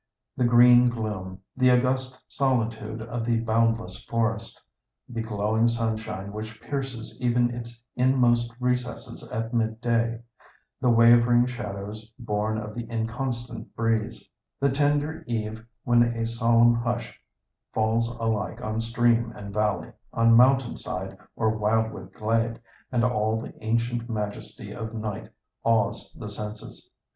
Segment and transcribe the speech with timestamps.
[0.35, 4.59] The green gloom, the august solitude of the boundless forest,
[5.07, 10.19] the glowing sunshine which pierces even its inmost recesses at midday;
[10.81, 14.27] the wavering shadows, born of the inconstant breeze;
[14.59, 17.21] the tender eve when a solemn hush
[17.71, 22.59] falls alike on stream and valley, on mountain side or wildwood glade,
[22.91, 25.29] and all the ancient majesty of night
[25.63, 26.89] awes the senses.